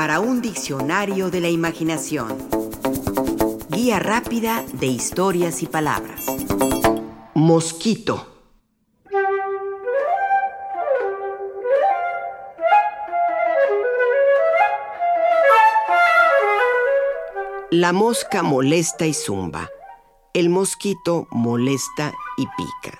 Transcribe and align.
para 0.00 0.18
un 0.18 0.40
diccionario 0.40 1.30
de 1.30 1.42
la 1.42 1.50
imaginación. 1.50 2.38
Guía 3.68 3.98
rápida 3.98 4.64
de 4.72 4.86
historias 4.86 5.62
y 5.62 5.66
palabras. 5.66 6.24
Mosquito. 7.34 8.26
La 17.70 17.92
mosca 17.92 18.42
molesta 18.42 19.04
y 19.04 19.12
zumba. 19.12 19.68
El 20.32 20.48
mosquito 20.48 21.28
molesta 21.30 22.14
y 22.38 22.46
pica. 22.46 22.98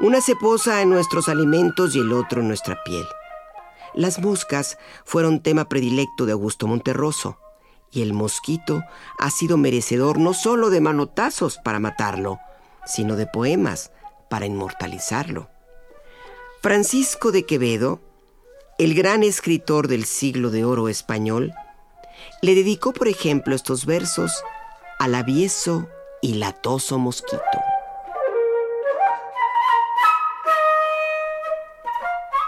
Una 0.00 0.20
se 0.20 0.36
posa 0.36 0.82
en 0.82 0.90
nuestros 0.90 1.30
alimentos 1.30 1.96
y 1.96 2.00
el 2.00 2.12
otro 2.12 2.42
en 2.42 2.48
nuestra 2.48 2.84
piel. 2.84 3.06
Las 3.96 4.18
moscas 4.18 4.76
fueron 5.06 5.40
tema 5.40 5.70
predilecto 5.70 6.26
de 6.26 6.32
Augusto 6.32 6.66
Monterroso, 6.66 7.38
y 7.90 8.02
el 8.02 8.12
mosquito 8.12 8.82
ha 9.18 9.30
sido 9.30 9.56
merecedor 9.56 10.18
no 10.18 10.34
solo 10.34 10.68
de 10.68 10.82
manotazos 10.82 11.58
para 11.64 11.80
matarlo, 11.80 12.38
sino 12.84 13.16
de 13.16 13.26
poemas 13.26 13.90
para 14.28 14.44
inmortalizarlo. 14.44 15.48
Francisco 16.60 17.32
de 17.32 17.46
Quevedo, 17.46 18.00
el 18.78 18.94
gran 18.94 19.22
escritor 19.22 19.88
del 19.88 20.04
siglo 20.04 20.50
de 20.50 20.66
oro 20.66 20.90
español, 20.90 21.54
le 22.42 22.54
dedicó, 22.54 22.92
por 22.92 23.08
ejemplo, 23.08 23.54
estos 23.54 23.86
versos 23.86 24.32
al 24.98 25.14
avieso 25.14 25.88
y 26.20 26.34
latoso 26.34 26.98
mosquito. 26.98 27.40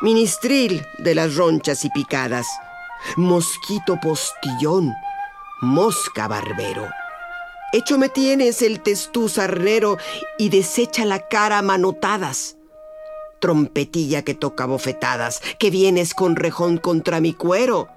Ministril 0.01 0.87
de 0.99 1.15
las 1.15 1.35
ronchas 1.35 1.85
y 1.85 1.91
picadas, 1.91 2.47
mosquito 3.17 3.99
postillón, 4.01 4.95
mosca 5.61 6.29
barbero. 6.29 6.89
Hecho 7.73 7.99
me 7.99 8.09
tienes 8.09 8.63
el 8.63 8.81
testuz 8.81 9.39
arnero 9.39 9.99
y 10.39 10.51
desecha 10.51 11.05
la 11.05 11.29
cara 11.29 11.63
manotadas. 11.63 12.57
Trompetilla 13.41 14.23
que 14.23 14.35
toca 14.35 14.67
bofetadas, 14.67 15.41
que 15.59 15.71
vienes 15.71 16.15
con 16.15 16.37
rejón 16.37 16.79
contra 16.79 17.21
mi 17.21 17.35
cuero 17.35 17.89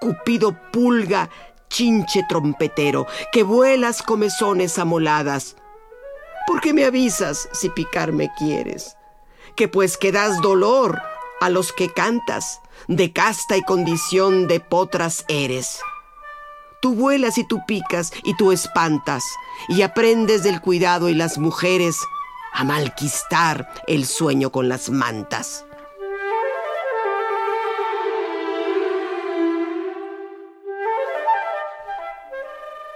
Cupido 0.00 0.56
pulga, 0.70 1.28
chinche 1.68 2.24
trompetero, 2.28 3.06
que 3.32 3.42
vuelas 3.42 4.02
comezones 4.02 4.78
amoladas. 4.78 5.56
¿Por 6.46 6.60
qué 6.60 6.72
me 6.72 6.84
avisas 6.84 7.48
si 7.52 7.68
picarme 7.68 8.30
quieres? 8.38 8.96
Que 9.56 9.66
pues 9.66 9.96
que 9.96 10.12
das 10.12 10.40
dolor 10.40 11.00
a 11.40 11.48
los 11.48 11.72
que 11.72 11.92
cantas, 11.92 12.60
de 12.86 13.12
casta 13.12 13.56
y 13.56 13.62
condición 13.62 14.48
de 14.48 14.60
potras 14.60 15.24
eres. 15.28 15.80
Tú 16.80 16.94
vuelas 16.94 17.38
y 17.38 17.46
tú 17.46 17.60
picas 17.66 18.12
y 18.24 18.36
tú 18.36 18.52
espantas, 18.52 19.24
y 19.68 19.82
aprendes 19.82 20.42
del 20.42 20.60
cuidado 20.60 21.08
y 21.08 21.14
las 21.14 21.38
mujeres 21.38 21.96
a 22.52 22.64
malquistar 22.64 23.68
el 23.86 24.06
sueño 24.06 24.50
con 24.50 24.68
las 24.68 24.90
mantas. 24.90 25.64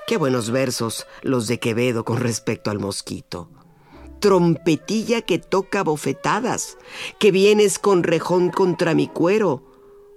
Qué 0.07 0.17
buenos 0.17 0.51
versos 0.51 1.07
los 1.23 1.47
de 1.47 1.59
Quevedo 1.59 2.05
con 2.05 2.19
respecto 2.19 2.71
al 2.71 2.79
mosquito. 2.79 3.49
Trompetilla 4.23 5.23
que 5.23 5.41
toca 5.41 5.83
bofetadas, 5.83 6.79
que 7.19 7.33
vienes 7.33 7.81
con 7.81 8.05
rejón 8.05 8.51
contra 8.51 8.95
mi 8.95 9.09
cuero. 9.09 9.65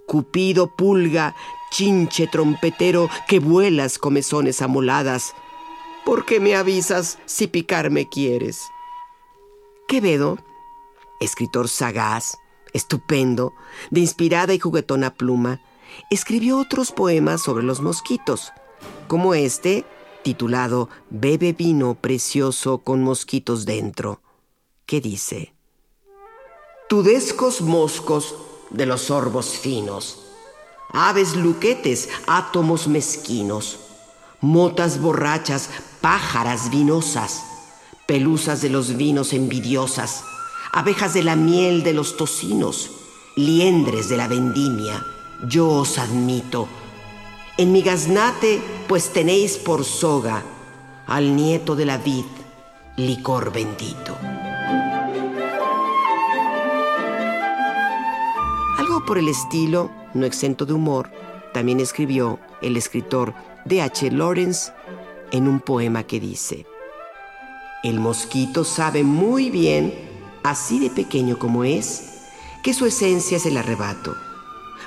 Cupido 0.05 0.75
pulga, 0.75 1.35
chinche 1.71 2.27
trompetero, 2.27 3.09
que 3.27 3.39
vuelas 3.39 3.97
comezones 3.97 4.61
amoladas. 4.61 5.33
¿Por 6.05 6.23
qué 6.23 6.39
me 6.39 6.55
avisas 6.55 7.17
si 7.25 7.47
picarme 7.47 8.07
quieres? 8.07 8.61
Quevedo, 9.87 10.37
escritor 11.19 11.67
sagaz, 11.67 12.37
estupendo, 12.73 13.55
de 13.89 14.01
inspirada 14.01 14.53
y 14.53 14.59
juguetona 14.59 15.15
pluma, 15.15 15.61
escribió 16.11 16.59
otros 16.59 16.91
poemas 16.91 17.41
sobre 17.41 17.63
los 17.63 17.81
mosquitos 17.81 18.53
como 19.07 19.33
este, 19.33 19.85
titulado 20.25 20.89
Bebe 21.11 21.53
vino 21.53 21.93
precioso 21.93 22.79
con 22.79 23.03
mosquitos 23.03 23.63
dentro, 23.63 24.21
que 24.87 24.99
dice, 24.99 25.53
Tudescos 26.89 27.61
moscos 27.61 28.33
de 28.71 28.87
los 28.87 29.01
sorbos 29.01 29.59
finos, 29.59 30.17
aves 30.91 31.35
luquetes, 31.35 32.09
átomos 32.25 32.87
mezquinos, 32.87 33.77
motas 34.41 34.99
borrachas, 34.99 35.69
pájaras 36.01 36.71
vinosas, 36.71 37.43
pelusas 38.07 38.63
de 38.63 38.69
los 38.69 38.97
vinos 38.97 39.31
envidiosas, 39.31 40.23
abejas 40.73 41.13
de 41.13 41.21
la 41.21 41.35
miel 41.35 41.83
de 41.83 41.93
los 41.93 42.17
tocinos, 42.17 42.89
liendres 43.35 44.09
de 44.09 44.17
la 44.17 44.27
vendimia, 44.27 45.05
yo 45.47 45.67
os 45.67 45.99
admito, 45.99 46.67
en 47.57 47.71
mi 47.71 47.81
gaznate 47.81 48.61
pues 48.87 49.13
tenéis 49.13 49.57
por 49.57 49.85
soga 49.85 50.43
al 51.07 51.35
nieto 51.35 51.75
de 51.75 51.85
la 51.85 51.97
vid, 51.97 52.25
licor 52.97 53.53
bendito. 53.53 54.17
Algo 58.77 59.05
por 59.05 59.17
el 59.17 59.29
estilo, 59.29 59.89
no 60.13 60.25
exento 60.25 60.65
de 60.65 60.73
humor, 60.73 61.09
también 61.53 61.79
escribió 61.79 62.39
el 62.61 62.75
escritor 62.75 63.33
D. 63.63 63.81
H. 63.81 64.11
Lawrence 64.11 64.73
en 65.31 65.47
un 65.47 65.59
poema 65.59 66.03
que 66.03 66.19
dice, 66.19 66.65
El 67.83 67.99
mosquito 67.99 68.63
sabe 68.63 69.03
muy 69.03 69.49
bien, 69.49 69.93
así 70.43 70.79
de 70.79 70.89
pequeño 70.89 71.39
como 71.39 71.63
es, 71.63 72.23
que 72.63 72.73
su 72.73 72.85
esencia 72.85 73.37
es 73.37 73.45
el 73.45 73.57
arrebato, 73.57 74.15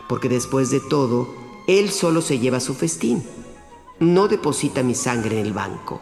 porque 0.09 0.29
después 0.29 0.71
de 0.71 0.81
todo, 0.81 1.48
él 1.69 1.91
solo 1.91 2.23
se 2.23 2.39
lleva 2.39 2.61
su 2.61 2.75
festín. 2.75 3.23
No 4.01 4.27
deposita 4.27 4.83
mi 4.83 4.95
sangre 4.95 5.39
en 5.39 5.47
el 5.47 5.53
banco. 5.53 6.01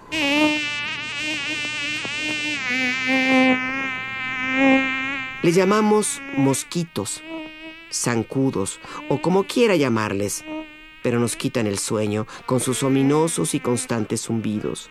Le 5.43 5.53
llamamos 5.53 6.23
mosquitos, 6.37 7.23
zancudos 7.93 8.81
o 9.09 9.21
como 9.21 9.45
quiera 9.45 9.75
llamarles, 9.75 10.45
pero 11.03 11.19
nos 11.19 11.35
quitan 11.35 11.67
el 11.67 11.79
sueño 11.79 12.29
con 12.47 12.61
sus 12.61 12.85
ominosos 12.85 13.55
y 13.55 13.61
constantes 13.61 14.23
zumbidos. 14.23 14.89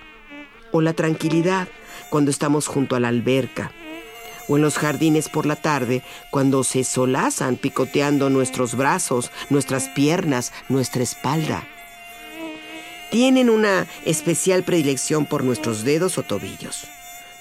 O 0.73 0.81
la 0.81 0.93
tranquilidad 0.93 1.69
cuando 2.09 2.31
estamos 2.31 2.67
junto 2.67 2.97
a 2.97 2.99
la 2.99 3.07
alberca 3.07 3.71
o 4.47 4.55
en 4.55 4.61
los 4.61 4.77
jardines 4.77 5.29
por 5.29 5.45
la 5.45 5.55
tarde, 5.55 6.01
cuando 6.29 6.63
se 6.63 6.83
solazan 6.83 7.55
picoteando 7.55 8.29
nuestros 8.29 8.75
brazos, 8.75 9.31
nuestras 9.49 9.89
piernas, 9.89 10.51
nuestra 10.69 11.03
espalda. 11.03 11.63
Tienen 13.09 13.49
una 13.49 13.87
especial 14.03 14.63
predilección 14.63 15.25
por 15.25 15.43
nuestros 15.43 15.83
dedos 15.83 16.17
o 16.17 16.23
tobillos, 16.23 16.85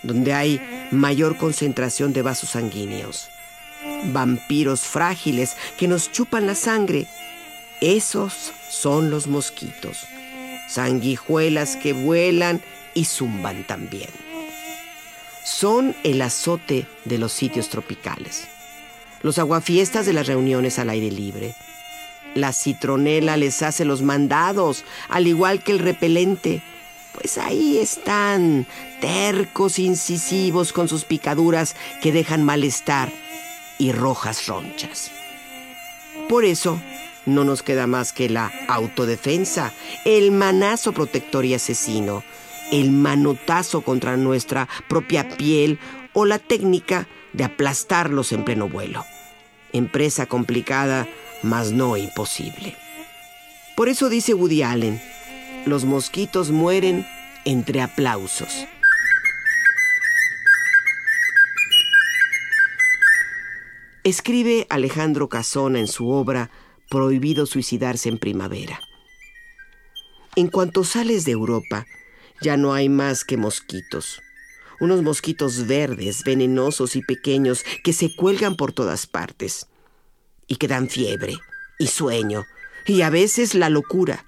donde 0.03 0.33
hay 0.33 0.89
mayor 0.91 1.37
concentración 1.37 2.13
de 2.13 2.23
vasos 2.23 2.51
sanguíneos. 2.51 3.29
Vampiros 4.13 4.83
frágiles 4.83 5.57
que 5.77 5.89
nos 5.89 6.13
chupan 6.13 6.47
la 6.47 6.55
sangre. 6.55 7.07
Esos 7.81 8.53
son 8.69 9.11
los 9.11 9.27
mosquitos. 9.27 10.07
Sanguijuelas 10.69 11.77
que 11.77 11.93
vuelan 11.93 12.63
y 12.95 13.05
zumban 13.05 13.65
también 13.65 14.24
son 15.45 15.95
el 16.03 16.23
azote 16.23 16.87
de 17.05 17.19
los 17.19 17.33
sitios 17.33 17.69
tropicales, 17.69 18.49
los 19.23 19.39
aguafiestas 19.39 20.07
de 20.07 20.15
las 20.15 20.27
reuniones 20.27 20.79
al 20.81 20.91
aire 20.91 21.11
libre. 21.11 21.55
La 22.35 22.53
citronela 22.53 23.37
les 23.37 23.63
hace 23.63 23.85
los 23.85 24.03
mandados, 24.03 24.85
al 25.09 25.29
igual 25.29 25.63
que 25.63 25.71
el 25.71 25.79
repelente, 25.79 26.63
pues 27.13 27.39
ahí 27.39 27.79
están, 27.79 28.67
tercos, 29.01 29.79
incisivos, 29.79 30.73
con 30.73 30.89
sus 30.89 31.05
picaduras 31.05 31.77
que 32.03 32.11
dejan 32.11 32.43
malestar 32.43 33.13
y 33.79 33.93
rojas 33.93 34.47
ronchas. 34.47 35.13
Por 36.29 36.45
eso, 36.45 36.81
no 37.27 37.45
nos 37.45 37.63
queda 37.63 37.87
más 37.87 38.13
que 38.13 38.29
la 38.29 38.51
autodefensa, 38.67 39.73
el 40.05 40.31
manazo 40.31 40.93
protector 40.93 41.45
y 41.45 41.55
asesino, 41.55 42.25
el 42.71 42.91
manotazo 42.91 43.83
contra 43.83 44.17
nuestra 44.17 44.69
propia 44.89 45.29
piel 45.37 45.79
o 46.13 46.25
la 46.25 46.39
técnica 46.39 47.09
de 47.33 47.45
aplastarlos 47.45 48.33
en 48.33 48.45
pleno 48.45 48.69
vuelo. 48.69 49.05
Empresa 49.73 50.27
complicada, 50.27 51.09
mas 51.43 51.73
no 51.73 51.97
imposible. 51.97 52.77
Por 53.77 53.89
eso 53.89 54.09
dice 54.09 54.35
Woody 54.35 54.63
Allen, 54.63 55.03
los 55.67 55.85
mosquitos 55.85 56.51
mueren 56.51 57.07
entre 57.45 57.83
aplausos. 57.83 58.67
Escribe 64.05 64.67
Alejandro 64.69 65.29
Casona 65.29 65.81
en 65.81 65.89
su 65.89 66.11
obra 66.11 66.51
prohibido 66.91 67.47
suicidarse 67.47 68.09
en 68.09 68.19
primavera. 68.19 68.79
En 70.37 70.49
cuanto 70.49 70.85
sales 70.85 71.25
de 71.25 71.33
Europa, 71.33 71.87
ya 72.41 72.57
no 72.57 72.73
hay 72.75 72.89
más 72.89 73.25
que 73.25 73.37
mosquitos. 73.37 74.21
Unos 74.81 75.03
mosquitos 75.03 75.67
verdes, 75.67 76.25
venenosos 76.25 76.97
y 76.97 77.03
pequeños 77.03 77.65
que 77.83 77.93
se 77.93 78.15
cuelgan 78.15 78.57
por 78.57 78.73
todas 78.73 79.07
partes 79.07 79.67
y 80.47 80.57
que 80.57 80.69
dan 80.69 80.89
fiebre 80.89 81.35
y 81.79 81.87
sueño 81.87 82.45
y 82.87 83.03
a 83.03 83.11
veces 83.11 83.55
la 83.55 83.71
locura. 83.71 84.25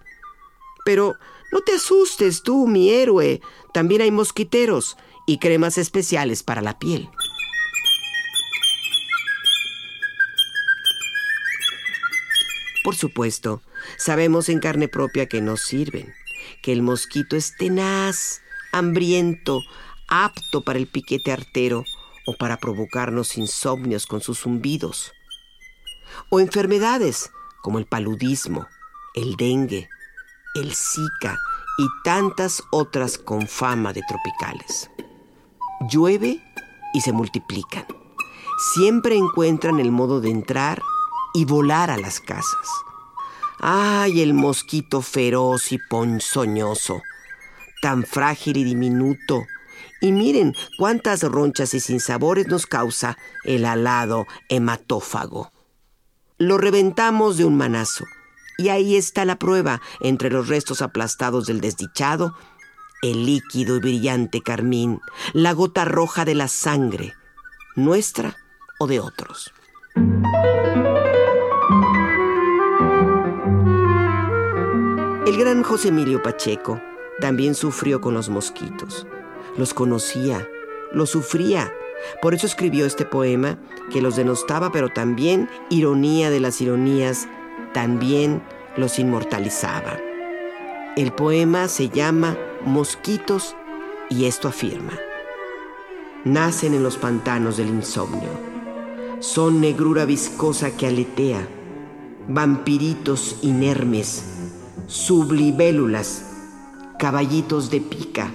Pero 0.84 1.16
no 1.52 1.60
te 1.60 1.74
asustes 1.74 2.42
tú, 2.42 2.66
mi 2.66 2.90
héroe. 2.90 3.40
También 3.72 4.02
hay 4.02 4.10
mosquiteros 4.10 4.96
y 5.26 5.38
cremas 5.38 5.78
especiales 5.78 6.42
para 6.42 6.62
la 6.62 6.78
piel. 6.78 7.08
Por 12.84 12.94
supuesto, 12.94 13.62
sabemos 13.96 14.48
en 14.48 14.60
carne 14.60 14.86
propia 14.86 15.26
que 15.26 15.40
no 15.40 15.56
sirven, 15.56 16.14
que 16.62 16.72
el 16.72 16.82
mosquito 16.82 17.36
es 17.36 17.56
tenaz, 17.56 18.42
hambriento, 18.72 19.60
apto 20.08 20.62
para 20.62 20.78
el 20.78 20.86
piquete 20.86 21.32
artero 21.32 21.84
o 22.26 22.34
para 22.34 22.56
provocarnos 22.56 23.36
insomnios 23.38 24.06
con 24.06 24.20
sus 24.20 24.40
zumbidos. 24.40 25.12
O 26.30 26.40
enfermedades 26.40 27.30
como 27.62 27.78
el 27.78 27.86
paludismo, 27.86 28.66
el 29.14 29.36
dengue, 29.36 29.88
el 30.54 30.74
Zika 30.74 31.38
y 31.78 31.86
tantas 32.04 32.62
otras 32.70 33.18
con 33.18 33.46
fama 33.46 33.92
de 33.92 34.02
tropicales. 34.08 34.90
Llueve 35.90 36.42
y 36.94 37.00
se 37.00 37.12
multiplican. 37.12 37.86
Siempre 38.74 39.16
encuentran 39.16 39.80
el 39.80 39.90
modo 39.90 40.20
de 40.20 40.30
entrar 40.30 40.80
y 41.34 41.44
volar 41.44 41.90
a 41.90 41.98
las 41.98 42.20
casas. 42.20 42.85
¡Ay, 43.58 44.20
el 44.20 44.34
mosquito 44.34 45.02
feroz 45.02 45.72
y 45.72 45.78
ponzoñoso! 45.78 47.02
Tan 47.80 48.04
frágil 48.04 48.58
y 48.58 48.64
diminuto. 48.64 49.44
Y 50.00 50.12
miren 50.12 50.54
cuántas 50.76 51.22
ronchas 51.22 51.72
y 51.74 51.80
sinsabores 51.80 52.48
nos 52.48 52.66
causa 52.66 53.16
el 53.44 53.64
alado 53.64 54.26
hematófago. 54.48 55.52
Lo 56.38 56.58
reventamos 56.58 57.38
de 57.38 57.46
un 57.46 57.56
manazo. 57.56 58.04
Y 58.58 58.68
ahí 58.68 58.96
está 58.96 59.24
la 59.24 59.38
prueba 59.38 59.80
entre 60.00 60.30
los 60.30 60.48
restos 60.48 60.80
aplastados 60.80 61.46
del 61.46 61.60
desdichado, 61.60 62.34
el 63.02 63.26
líquido 63.26 63.76
y 63.76 63.80
brillante 63.80 64.40
carmín, 64.40 65.00
la 65.34 65.52
gota 65.52 65.84
roja 65.84 66.24
de 66.24 66.34
la 66.34 66.48
sangre, 66.48 67.14
nuestra 67.74 68.36
o 68.78 68.86
de 68.86 69.00
otros. 69.00 69.52
El 75.26 75.38
gran 75.38 75.64
José 75.64 75.88
Emilio 75.88 76.22
Pacheco 76.22 76.80
también 77.18 77.56
sufrió 77.56 78.00
con 78.00 78.14
los 78.14 78.28
mosquitos. 78.28 79.08
Los 79.56 79.74
conocía, 79.74 80.48
los 80.92 81.10
sufría. 81.10 81.74
Por 82.22 82.32
eso 82.32 82.46
escribió 82.46 82.86
este 82.86 83.04
poema 83.04 83.58
que 83.90 84.00
los 84.00 84.14
denostaba, 84.14 84.70
pero 84.70 84.88
también, 84.88 85.50
ironía 85.68 86.30
de 86.30 86.38
las 86.38 86.60
ironías, 86.60 87.26
también 87.74 88.40
los 88.76 89.00
inmortalizaba. 89.00 89.98
El 90.96 91.10
poema 91.10 91.66
se 91.66 91.88
llama 91.88 92.38
Mosquitos 92.64 93.56
y 94.08 94.26
esto 94.26 94.46
afirma. 94.46 94.92
Nacen 96.22 96.72
en 96.72 96.84
los 96.84 96.98
pantanos 96.98 97.56
del 97.56 97.70
insomnio. 97.70 98.30
Son 99.18 99.60
negrura 99.60 100.04
viscosa 100.04 100.76
que 100.76 100.86
aletea, 100.86 101.48
vampiritos 102.28 103.40
inermes 103.42 104.35
sublibélulas, 104.86 106.22
caballitos 106.96 107.70
de 107.70 107.80
pica 107.80 108.32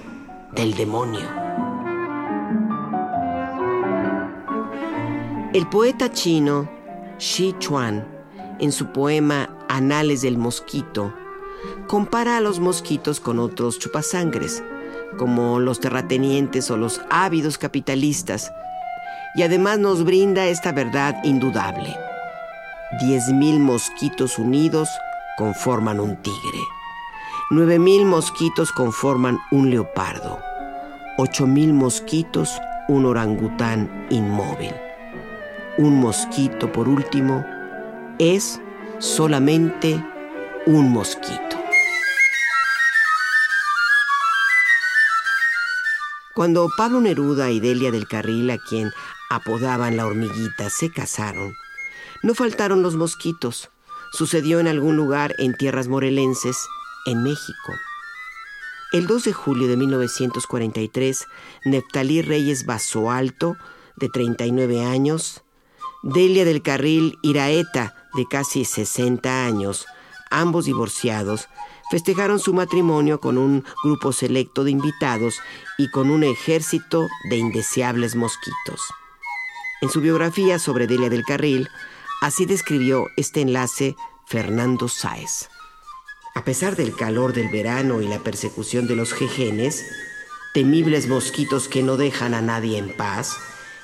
del 0.54 0.74
demonio. 0.74 1.26
El 5.54 5.66
poeta 5.68 6.12
chino 6.12 6.68
Xi 7.18 7.54
Chuan, 7.58 8.06
en 8.58 8.70
su 8.70 8.88
poema 8.88 9.48
Anales 9.68 10.20
del 10.20 10.36
Mosquito, 10.36 11.14
compara 11.86 12.36
a 12.36 12.40
los 12.40 12.60
mosquitos 12.60 13.18
con 13.18 13.38
otros 13.38 13.78
chupasangres, 13.78 14.62
como 15.18 15.58
los 15.58 15.80
terratenientes 15.80 16.70
o 16.70 16.76
los 16.76 17.00
ávidos 17.08 17.56
capitalistas, 17.56 18.52
y 19.36 19.42
además 19.42 19.78
nos 19.78 20.04
brinda 20.04 20.46
esta 20.46 20.72
verdad 20.72 21.16
indudable. 21.24 21.96
Diez 23.00 23.28
mil 23.32 23.58
mosquitos 23.58 24.38
unidos 24.38 24.90
conforman 25.36 26.00
un 26.00 26.16
tigre. 26.22 26.60
Nueve 27.50 27.78
mil 27.78 28.04
mosquitos 28.04 28.72
conforman 28.72 29.38
un 29.50 29.70
leopardo. 29.70 30.38
Ocho 31.18 31.46
mil 31.46 31.72
mosquitos 31.72 32.58
un 32.88 33.06
orangután 33.06 34.06
inmóvil. 34.10 34.74
Un 35.78 36.00
mosquito, 36.00 36.70
por 36.72 36.88
último, 36.88 37.44
es 38.18 38.60
solamente 38.98 40.04
un 40.66 40.90
mosquito. 40.90 41.56
Cuando 46.34 46.68
Pablo 46.76 47.00
Neruda 47.00 47.50
y 47.50 47.60
Delia 47.60 47.90
del 47.90 48.08
Carril, 48.08 48.50
a 48.50 48.58
quien 48.58 48.90
apodaban 49.30 49.96
la 49.96 50.06
hormiguita, 50.06 50.70
se 50.70 50.90
casaron, 50.90 51.54
no 52.22 52.34
faltaron 52.34 52.82
los 52.82 52.96
mosquitos, 52.96 53.70
sucedió 54.12 54.60
en 54.60 54.68
algún 54.68 54.96
lugar 54.96 55.34
en 55.38 55.54
tierras 55.54 55.88
morelenses, 55.88 56.56
en 57.06 57.22
México. 57.22 57.72
El 58.92 59.06
2 59.06 59.24
de 59.24 59.32
julio 59.32 59.68
de 59.68 59.76
1943, 59.76 61.26
Neftalí 61.64 62.22
Reyes 62.22 62.66
Basoalto, 62.66 63.56
de 63.96 64.08
39 64.08 64.84
años, 64.84 65.42
Delia 66.02 66.44
del 66.44 66.62
Carril 66.62 67.18
Iraeta, 67.22 67.94
de 68.14 68.26
casi 68.28 68.64
60 68.64 69.46
años, 69.46 69.86
ambos 70.30 70.66
divorciados, 70.66 71.48
festejaron 71.90 72.38
su 72.38 72.52
matrimonio 72.54 73.20
con 73.20 73.38
un 73.38 73.64
grupo 73.82 74.12
selecto 74.12 74.64
de 74.64 74.70
invitados 74.70 75.40
y 75.78 75.90
con 75.90 76.10
un 76.10 76.24
ejército 76.24 77.08
de 77.30 77.36
indeseables 77.36 78.14
mosquitos. 78.16 78.80
En 79.80 79.90
su 79.90 80.00
biografía 80.00 80.58
sobre 80.58 80.86
Delia 80.86 81.10
del 81.10 81.24
Carril, 81.24 81.68
Así 82.22 82.46
describió 82.46 83.08
este 83.16 83.40
enlace 83.40 83.96
Fernando 84.26 84.86
Sáez. 84.86 85.48
A 86.36 86.44
pesar 86.44 86.76
del 86.76 86.94
calor 86.94 87.32
del 87.32 87.48
verano 87.48 88.00
y 88.00 88.06
la 88.06 88.20
persecución 88.20 88.86
de 88.86 88.94
los 88.94 89.12
jejenes, 89.12 89.84
temibles 90.54 91.08
mosquitos 91.08 91.66
que 91.66 91.82
no 91.82 91.96
dejan 91.96 92.34
a 92.34 92.40
nadie 92.40 92.78
en 92.78 92.96
paz, 92.96 93.36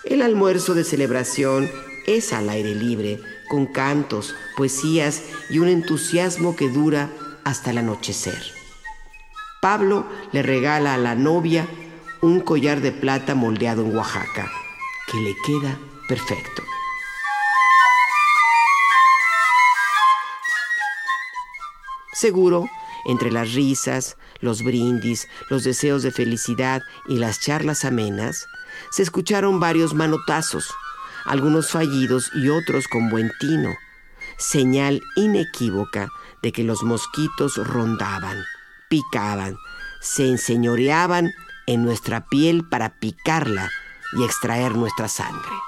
el 0.04 0.22
almuerzo 0.22 0.74
de 0.74 0.84
celebración 0.84 1.68
es 2.06 2.32
al 2.32 2.48
aire 2.48 2.76
libre, 2.76 3.20
con 3.48 3.66
cantos, 3.66 4.36
poesías 4.56 5.24
y 5.50 5.58
un 5.58 5.66
entusiasmo 5.66 6.54
que 6.54 6.68
dura 6.68 7.10
hasta 7.42 7.72
el 7.72 7.78
anochecer. 7.78 8.40
Pablo 9.60 10.06
le 10.30 10.44
regala 10.44 10.94
a 10.94 10.98
la 10.98 11.16
novia 11.16 11.66
un 12.20 12.40
collar 12.40 12.82
de 12.82 12.92
plata 12.92 13.34
moldeado 13.34 13.84
en 13.84 13.96
Oaxaca, 13.96 14.48
que 15.10 15.18
le 15.18 15.34
queda 15.44 15.76
perfecto. 16.06 16.62
Seguro, 22.18 22.68
entre 23.04 23.30
las 23.30 23.52
risas, 23.54 24.16
los 24.40 24.64
brindis, 24.64 25.28
los 25.50 25.62
deseos 25.62 26.02
de 26.02 26.10
felicidad 26.10 26.82
y 27.06 27.18
las 27.18 27.38
charlas 27.38 27.84
amenas, 27.84 28.44
se 28.90 29.04
escucharon 29.04 29.60
varios 29.60 29.94
manotazos, 29.94 30.68
algunos 31.26 31.70
fallidos 31.70 32.28
y 32.34 32.48
otros 32.48 32.88
con 32.88 33.08
buen 33.08 33.30
tino, 33.38 33.72
señal 34.36 35.00
inequívoca 35.14 36.08
de 36.42 36.50
que 36.50 36.64
los 36.64 36.82
mosquitos 36.82 37.56
rondaban, 37.56 38.42
picaban, 38.88 39.56
se 40.00 40.28
enseñoreaban 40.28 41.30
en 41.68 41.84
nuestra 41.84 42.26
piel 42.26 42.68
para 42.68 42.98
picarla 42.98 43.70
y 44.18 44.24
extraer 44.24 44.74
nuestra 44.74 45.06
sangre. 45.06 45.67